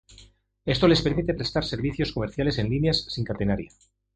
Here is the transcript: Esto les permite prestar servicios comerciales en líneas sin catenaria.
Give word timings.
Esto 0.65 0.87
les 0.87 1.03
permite 1.03 1.35
prestar 1.35 1.63
servicios 1.63 2.11
comerciales 2.11 2.57
en 2.57 2.71
líneas 2.71 3.03
sin 3.07 3.23
catenaria. 3.23 3.69